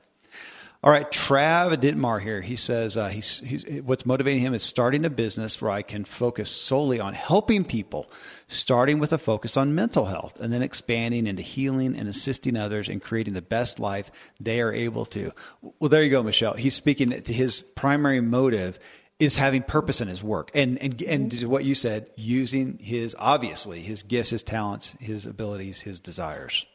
[0.81, 2.41] All right, Trav Dittmar here.
[2.41, 6.05] He says uh, he's, he's, what's motivating him is starting a business where I can
[6.05, 8.09] focus solely on helping people,
[8.47, 12.89] starting with a focus on mental health and then expanding into healing and assisting others
[12.89, 15.33] and creating the best life they are able to.
[15.81, 16.55] Well, there you go, Michelle.
[16.55, 18.79] He's speaking to his primary motive
[19.19, 23.83] is having purpose in his work and and and what you said using his obviously
[23.83, 26.67] his gifts his talents his abilities his desires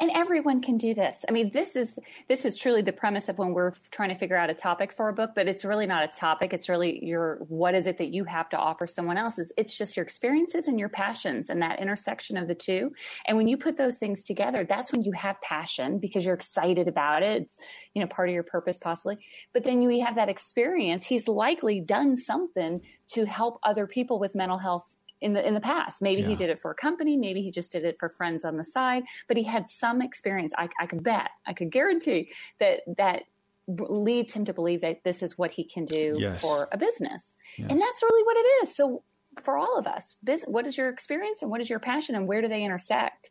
[0.00, 1.24] and everyone can do this.
[1.28, 1.94] I mean this is
[2.28, 5.08] this is truly the premise of when we're trying to figure out a topic for
[5.08, 6.52] a book but it's really not a topic.
[6.52, 9.52] It's really your what is it that you have to offer someone else's?
[9.56, 12.92] It's just your experiences and your passions and that intersection of the two.
[13.26, 16.88] And when you put those things together that's when you have passion because you're excited
[16.88, 17.42] about it.
[17.42, 17.58] It's
[17.94, 19.18] you know part of your purpose possibly.
[19.52, 21.06] But then you have that experience.
[21.06, 24.84] He's likely done something to help other people with mental health
[25.22, 26.02] in the in the past.
[26.02, 26.28] Maybe yeah.
[26.28, 28.64] he did it for a company, maybe he just did it for friends on the
[28.64, 30.52] side, but he had some experience.
[30.58, 32.30] I, I could bet, I could guarantee
[32.60, 33.22] that that
[33.68, 36.40] leads him to believe that this is what he can do yes.
[36.40, 37.70] for a business, yes.
[37.70, 38.76] and that's really what it is.
[38.76, 39.02] So
[39.42, 42.26] for all of us, business, what is your experience and what is your passion, and
[42.26, 43.30] where do they intersect?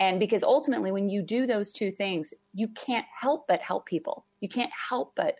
[0.00, 4.24] And because ultimately, when you do those two things, you can't help but help people.
[4.40, 5.36] You can't help but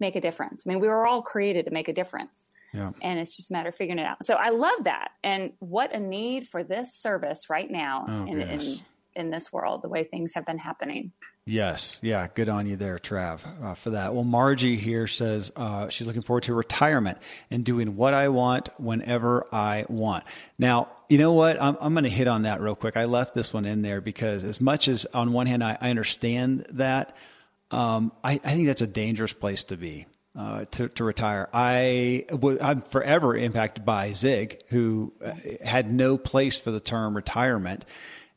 [0.00, 0.64] make a difference.
[0.66, 2.46] I mean, we were all created to make a difference.
[2.72, 2.92] Yeah.
[3.02, 4.24] And it's just a matter of figuring it out.
[4.24, 5.10] So I love that.
[5.24, 8.62] And what a need for this service right now oh, in, in,
[9.16, 11.12] in, this world, the way things have been happening.
[11.44, 11.98] Yes.
[12.02, 12.28] Yeah.
[12.32, 14.14] Good on you there, Trav, uh, for that.
[14.14, 17.18] Well, Margie here says uh, she's looking forward to retirement
[17.50, 20.24] and doing what I want whenever I want.
[20.58, 21.60] Now, you know what?
[21.60, 22.96] I'm, I'm going to hit on that real quick.
[22.96, 25.90] I left this one in there because, as much as on one hand, I, I
[25.90, 27.16] understand that,
[27.72, 30.06] um, I, I think that's a dangerous place to be
[30.36, 31.48] uh, to, to retire.
[31.52, 35.32] I w- I'm forever impacted by Zig, who uh,
[35.64, 37.84] had no place for the term retirement.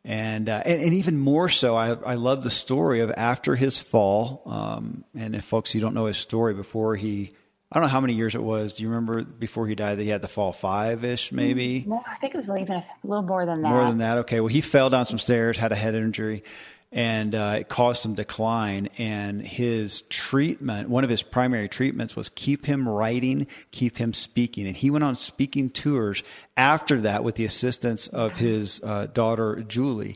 [0.06, 3.80] And, uh, and, and even more so, I I love the story of after his
[3.80, 4.42] fall.
[4.46, 7.32] Um, and if folks you don't know his story, before he
[7.74, 8.76] I don't know how many years it was.
[8.76, 11.86] Do you remember before he died that he had the fall five ish, maybe?
[11.88, 13.68] More, I think it was even a little more than that.
[13.68, 14.20] More than that.
[14.20, 14.42] Okay.
[14.42, 16.44] Well, he fell down some stairs, had a head injury,
[16.92, 18.90] and uh, it caused some decline.
[19.00, 24.68] And his treatment, one of his primary treatments, was keep him writing, keep him speaking.
[24.68, 26.22] And he went on speaking tours
[26.56, 30.16] after that with the assistance of his uh, daughter Julie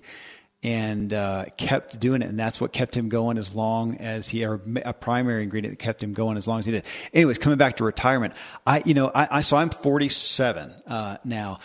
[0.63, 2.30] and uh, kept doing it.
[2.30, 5.84] And that's what kept him going as long as he, or a primary ingredient that
[5.84, 6.86] kept him going as long as he did.
[7.13, 8.34] Anyways, coming back to retirement,
[8.65, 11.60] I, you know, I, I so I'm 47 uh, now.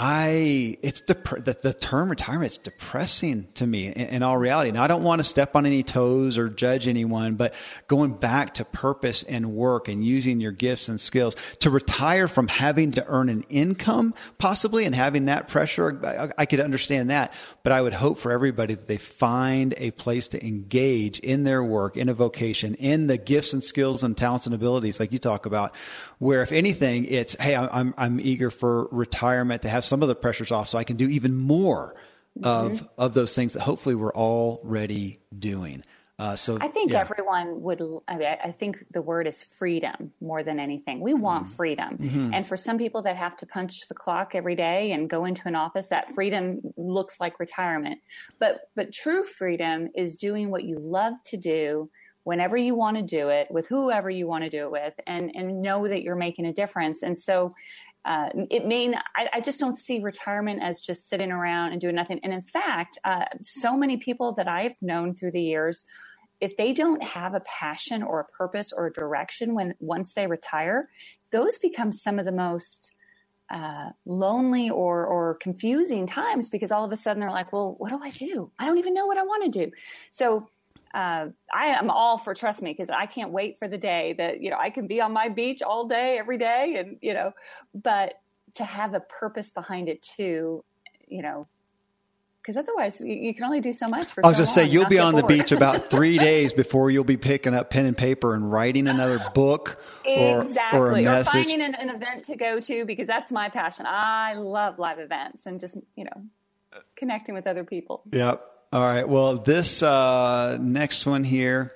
[0.00, 4.70] I it's dep- the, the term retirement is depressing to me in, in, all reality.
[4.70, 7.52] Now I don't want to step on any toes or judge anyone, but
[7.88, 12.46] going back to purpose and work and using your gifts and skills to retire from
[12.46, 17.34] having to earn an income possibly and having that pressure, I, I could understand that.
[17.64, 21.64] But I would hope for everybody that they find a place to engage in their
[21.64, 25.18] work, in a vocation, in the gifts and skills and talents and abilities like you
[25.18, 25.74] talk about,
[26.18, 30.14] where if anything, it's hey, I'm I'm eager for retirement to have some of the
[30.14, 31.94] pressures off so I can do even more
[32.38, 32.44] mm-hmm.
[32.44, 35.82] of of those things that hopefully we're already doing.
[36.20, 37.00] Uh, so I think yeah.
[37.00, 37.80] everyone would.
[38.08, 40.98] I, mean, I, think the word is freedom more than anything.
[40.98, 41.54] We want mm-hmm.
[41.54, 42.34] freedom, mm-hmm.
[42.34, 45.46] and for some people that have to punch the clock every day and go into
[45.46, 48.00] an office, that freedom looks like retirement.
[48.40, 51.88] But but true freedom is doing what you love to do
[52.24, 55.30] whenever you want to do it with whoever you want to do it with, and
[55.36, 57.04] and know that you're making a difference.
[57.04, 57.54] And so
[58.04, 61.80] uh, it may not, I, I, just don't see retirement as just sitting around and
[61.80, 62.20] doing nothing.
[62.22, 65.84] And in fact, uh, so many people that I've known through the years,
[66.40, 70.26] if they don't have a passion or a purpose or a direction when once they
[70.26, 70.88] retire,
[71.32, 72.94] those become some of the most
[73.50, 77.90] uh, lonely or or confusing times because all of a sudden they're like, well, what
[77.90, 78.52] do I do?
[78.58, 79.72] I don't even know what I want to do.
[80.10, 80.48] So
[80.94, 84.40] uh, I am all for trust me because I can't wait for the day that
[84.40, 87.32] you know I can be on my beach all day every day and you know
[87.74, 88.14] but
[88.54, 90.64] to have a purpose behind it too
[91.06, 91.46] you know
[92.40, 94.64] because otherwise you, you, can only do so much for I was so just say
[94.64, 95.24] you'll be on bored.
[95.24, 98.88] the beach about three days before you'll be picking up pen and paper and writing
[98.88, 103.30] another book or, exactly or, or finding an, an event to go to because that's
[103.30, 103.84] my passion.
[103.86, 106.22] I love live events and just you know
[106.96, 108.02] connecting with other people.
[108.10, 109.08] Yep all right.
[109.08, 111.70] Well, this uh, next one here,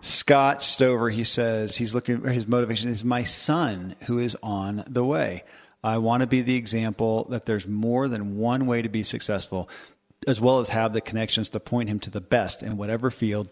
[0.00, 2.22] Scott Stover, he says he's looking.
[2.24, 5.44] His motivation is my son who is on the way.
[5.84, 9.68] I want to be the example that there's more than one way to be successful,
[10.26, 13.48] as well as have the connections to point him to the best in whatever field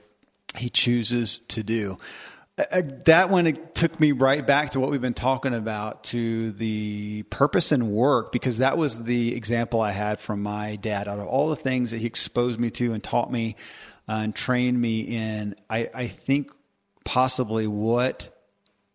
[0.56, 1.98] he chooses to do.
[2.70, 7.22] Uh, that one took me right back to what we've been talking about to the
[7.24, 11.08] purpose and work because that was the example I had from my dad.
[11.08, 13.56] Out of all the things that he exposed me to and taught me
[14.08, 16.50] uh, and trained me in, I, I think
[17.04, 18.28] possibly what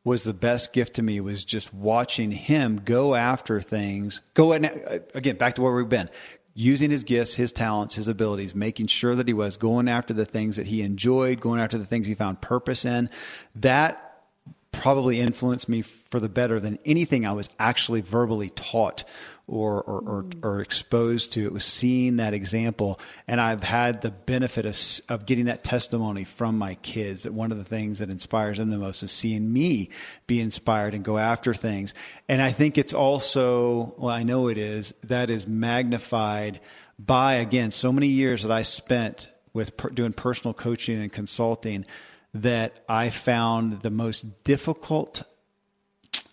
[0.03, 4.21] was the best gift to me was just watching him go after things.
[4.33, 6.09] Go and uh, again back to where we've been
[6.57, 10.25] using his gifts, his talents, his abilities, making sure that he was going after the
[10.25, 13.07] things that he enjoyed, going after the things he found purpose in.
[13.53, 14.23] That
[14.71, 19.03] probably influenced me for the better than anything I was actually verbally taught
[19.47, 21.45] or, or, or, or, exposed to.
[21.45, 22.99] It was seeing that example.
[23.29, 27.53] And I've had the benefit of, of getting that testimony from my kids that one
[27.53, 29.89] of the things that inspires them the most is seeing me
[30.27, 31.93] be inspired and go after things.
[32.27, 36.59] And I think it's also, well, I know it is, that is magnified
[36.99, 41.85] by, again, so many years that I spent with per, doing personal coaching and consulting
[42.33, 45.23] that I found the most difficult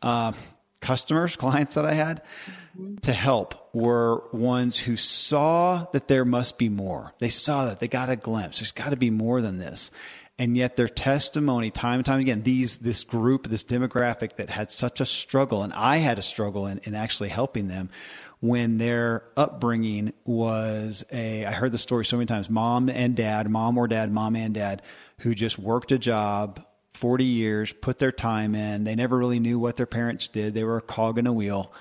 [0.02, 0.32] uh,
[0.80, 2.20] customers, clients that I had
[2.78, 2.96] Mm-hmm.
[3.02, 7.12] to help were ones who saw that there must be more.
[7.20, 8.58] They saw that they got a glimpse.
[8.58, 9.92] There's got to be more than this.
[10.40, 14.72] And yet their testimony time and time again, these, this group, this demographic that had
[14.72, 17.90] such a struggle, and I had a struggle in, in actually helping them
[18.40, 23.48] when their upbringing was a, I heard the story so many times, mom and dad,
[23.48, 24.82] mom or dad, mom and dad,
[25.18, 26.60] who just worked a job
[26.94, 28.82] 40 years, put their time in.
[28.82, 30.54] They never really knew what their parents did.
[30.54, 31.72] They were a cog in a wheel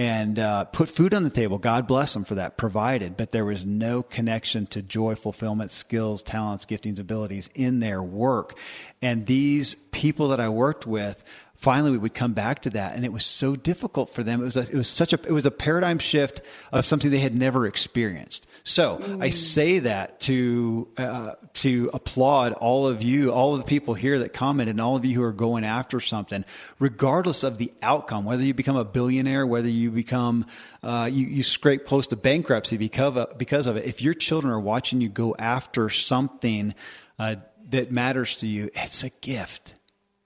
[0.00, 1.58] and uh, put food on the table.
[1.58, 3.18] God bless them for that, provided.
[3.18, 8.56] But there was no connection to joy, fulfillment, skills, talents, giftings, abilities in their work.
[9.02, 11.22] And these people that I worked with
[11.54, 14.44] finally we would come back to that and it was so difficult for them it
[14.46, 16.40] was a, it was such a it was a paradigm shift
[16.72, 19.22] of something they had never experienced so mm.
[19.22, 24.18] i say that to uh, to applaud all of you all of the people here
[24.18, 26.44] that commented and all of you who are going after something
[26.78, 30.46] regardless of the outcome whether you become a billionaire whether you become
[30.82, 34.52] uh, you, you scrape close to bankruptcy because of, because of it if your children
[34.52, 36.74] are watching you go after something
[37.18, 37.36] uh,
[37.68, 39.74] that matters to you it's a gift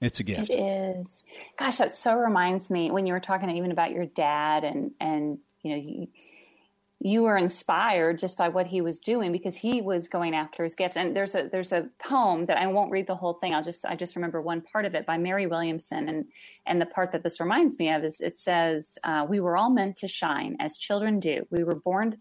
[0.01, 0.51] It's a gift.
[0.51, 1.25] It is.
[1.59, 5.39] Gosh, that so reminds me when you were talking even about your dad and and
[5.63, 6.09] you know you,
[7.05, 10.75] you were inspired just by what he was doing because he was going after his
[10.75, 10.97] gifts.
[10.97, 13.55] And there's a there's a poem that I won't read the whole thing.
[13.55, 16.25] I'll just I just remember one part of it by Marianne Williamson, and
[16.65, 19.69] and the part that this reminds me of is it says, uh, "We were all
[19.69, 21.47] meant to shine as children do.
[21.51, 22.17] We were born."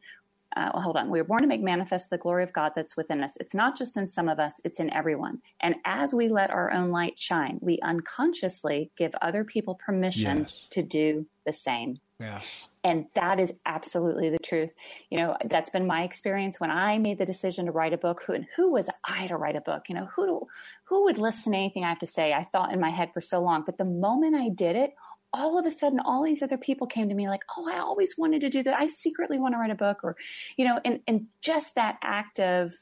[0.54, 1.10] Uh, well, hold on.
[1.10, 3.38] We were born to make manifest the glory of God that's within us.
[3.38, 5.42] It's not just in some of us, it's in everyone.
[5.62, 10.68] And as we let our own light shine, we unconsciously give other people permission yes.
[10.72, 12.02] to do the same.
[12.20, 12.68] Yes.
[12.84, 14.72] And that is absolutely the truth.
[15.10, 18.24] You know, that's been my experience when I made the decision to write a book.
[18.26, 19.84] Who and who was I to write a book?
[19.88, 20.48] You know, who
[20.86, 22.34] who would listen to anything I have to say?
[22.34, 24.94] I thought in my head for so long, but the moment I did it,
[25.32, 28.18] all of a sudden all these other people came to me like, "Oh, I always
[28.18, 28.78] wanted to do that.
[28.78, 30.18] I secretly want to write a book." Or,
[30.58, 32.74] you know, and and just that act of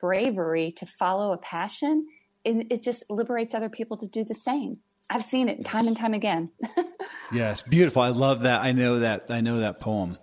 [0.00, 2.06] bravery to follow a passion,
[2.44, 4.78] it, it just liberates other people to do the same.
[5.10, 6.50] I've seen it time and time again.
[7.32, 8.02] yes, beautiful.
[8.02, 8.60] I love that.
[8.60, 9.26] I know that.
[9.30, 10.18] I know that poem.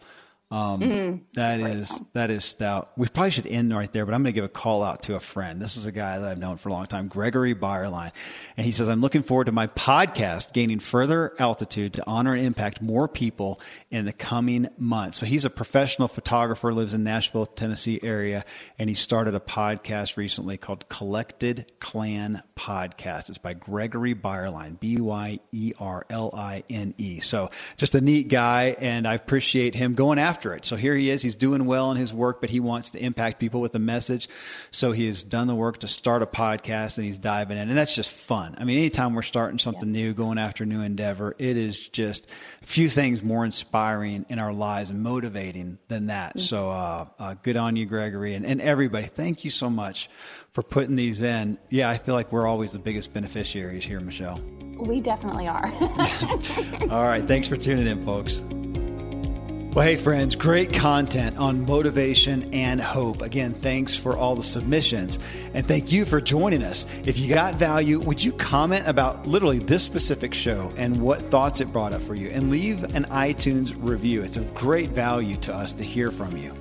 [0.50, 1.18] Um, mm-hmm.
[1.34, 2.94] that is that is stout.
[2.96, 5.16] We probably should end right there, but I'm going to give a call out to
[5.18, 5.62] a friend.
[5.62, 8.14] This is a guy that I've known for a long time, Gregory Byerline,
[8.56, 12.46] and he says I'm looking forward to my podcast gaining further altitude to honor and
[12.46, 13.60] impact more people
[13.92, 15.18] in the coming months.
[15.18, 18.46] So he's a professional photographer, lives in Nashville, Tennessee area,
[18.80, 23.28] and he started a podcast recently called Collected Clan Podcast.
[23.28, 27.20] It's by Gregory Byerline, B Y E R L I N E.
[27.20, 30.66] So just a neat guy, and I appreciate him going after after it.
[30.66, 31.24] So here he is.
[31.24, 34.30] He's doing well in his work, but he wants to impact people with the message.
[34.70, 37.70] So he has done the work to start a podcast and he's diving in.
[37.70, 38.56] And that's just fun.
[38.60, 40.04] I mean, anytime we're starting something yeah.
[40.04, 42.28] new, going after a new endeavor, it is just
[42.62, 46.32] a few things more inspiring in our lives and motivating than that.
[46.32, 46.40] Mm-hmm.
[46.40, 49.08] So uh, uh, good on you, Gregory, and, and everybody.
[49.08, 50.08] Thank you so much
[50.52, 51.58] for putting these in.
[51.72, 54.40] Yeah, I feel like we're always the biggest beneficiaries here, Michelle.
[54.78, 55.66] We definitely are.
[56.92, 57.24] All right.
[57.28, 58.42] Thanks for tuning in, folks.
[59.78, 63.22] Well, hey, friends, great content on motivation and hope.
[63.22, 65.20] Again, thanks for all the submissions
[65.54, 66.88] and thank you for joining us.
[67.06, 71.62] If you got value, would you comment about literally this specific show and what thoughts
[71.62, 74.24] it brought up for you and leave an iTunes review?
[74.24, 76.56] It's of great value to us to hear from you.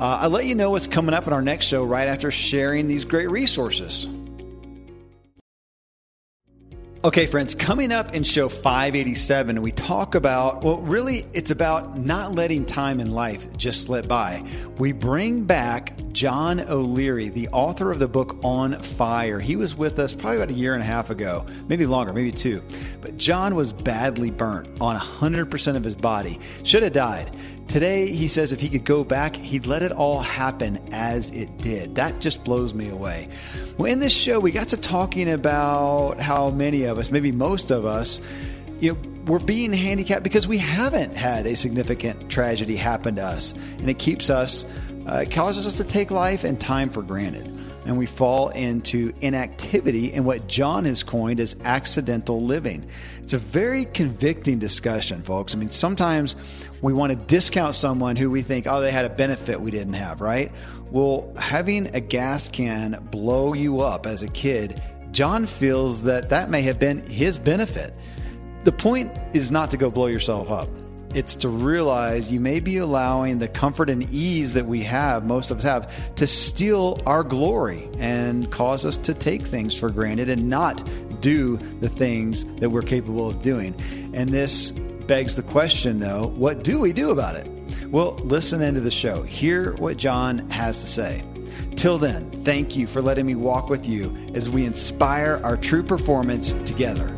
[0.00, 2.88] Uh, I'll let you know what's coming up in our next show right after sharing
[2.88, 4.06] these great resources.
[7.04, 12.32] Okay, friends, coming up in show 587, we talk about, well, really, it's about not
[12.32, 14.42] letting time in life just slip by.
[14.78, 19.38] We bring back John O'Leary, the author of the book On Fire.
[19.38, 22.32] He was with us probably about a year and a half ago, maybe longer, maybe
[22.32, 22.64] two.
[23.00, 27.36] But John was badly burnt on 100% of his body, should have died.
[27.68, 31.58] Today, he says if he could go back, he'd let it all happen as it
[31.58, 31.96] did.
[31.96, 33.28] That just blows me away.
[33.76, 37.70] Well, in this show, we got to talking about how many of us, maybe most
[37.70, 38.22] of us,
[38.80, 43.52] you know, we're being handicapped because we haven't had a significant tragedy happen to us.
[43.52, 44.64] And it keeps us,
[45.06, 47.58] uh, it causes us to take life and time for granted
[47.88, 52.86] and we fall into inactivity in what John has coined as accidental living.
[53.22, 55.54] It's a very convicting discussion, folks.
[55.54, 56.36] I mean, sometimes
[56.82, 59.94] we want to discount someone who we think, oh, they had a benefit we didn't
[59.94, 60.52] have, right?
[60.92, 64.80] Well, having a gas can blow you up as a kid,
[65.12, 67.94] John feels that that may have been his benefit.
[68.64, 70.68] The point is not to go blow yourself up.
[71.14, 75.50] It's to realize you may be allowing the comfort and ease that we have, most
[75.50, 80.28] of us have, to steal our glory and cause us to take things for granted
[80.28, 80.86] and not
[81.22, 83.74] do the things that we're capable of doing.
[84.12, 84.70] And this
[85.08, 87.50] begs the question, though what do we do about it?
[87.88, 89.22] Well, listen into the show.
[89.22, 91.24] Hear what John has to say.
[91.76, 95.82] Till then, thank you for letting me walk with you as we inspire our true
[95.82, 97.08] performance together.